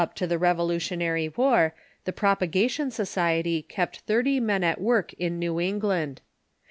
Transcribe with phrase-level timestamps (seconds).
[0.01, 5.37] ^^^j^ ^^^j^ jj^^ ^^^^^ Revolutionary War the Propagation Society kept thirty men at work in
[5.37, 6.21] New England.